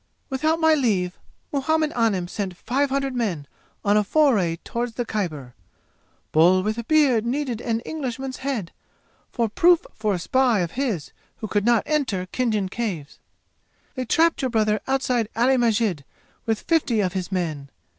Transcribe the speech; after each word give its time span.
"Without 0.31 0.59
my 0.59 0.73
leave, 0.73 1.19
Muhammad 1.51 1.91
Anim 1.91 2.27
sent 2.27 2.57
five 2.57 2.89
hundred 2.89 3.13
men 3.15 3.45
on 3.85 3.97
a 3.97 4.03
foray 4.03 4.55
toward 4.63 4.95
the 4.95 5.05
Khyber. 5.05 5.53
Bull 6.31 6.63
with 6.63 6.79
a 6.79 6.83
beard 6.85 7.23
needed 7.23 7.61
an 7.61 7.81
Englishman's 7.81 8.37
head, 8.37 8.71
for 9.31 9.47
proof 9.47 9.85
for 9.93 10.15
a 10.15 10.17
spy 10.17 10.61
of 10.61 10.71
his 10.71 11.11
who 11.37 11.47
could 11.47 11.65
not 11.67 11.83
enter 11.85 12.25
Khinjan 12.25 12.69
Caves. 12.69 13.19
They 13.93 14.05
trapped 14.05 14.41
your 14.41 14.49
brother 14.49 14.79
outside 14.87 15.29
Ali 15.35 15.57
Masjid 15.57 16.03
with 16.47 16.61
fifty 16.61 16.99
of 16.99 17.13
his 17.13 17.31
men. 17.31 17.69